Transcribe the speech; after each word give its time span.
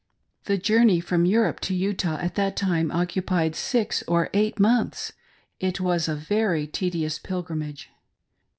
The 0.45 0.57
journey 0.57 0.99
from 0.99 1.27
Europe 1.27 1.59
to 1.59 1.75
Utah 1.75 2.17
at 2.17 2.33
that 2.33 2.55
time 2.55 2.89
occupied 2.89 3.53
six 3.55 4.03
or 4.07 4.31
eight 4.33 4.59
months; 4.59 5.13
it 5.59 5.79
was 5.79 6.07
a 6.07 6.15
very 6.15 6.65
tedious 6.65 7.19
pilgrimage. 7.19 7.91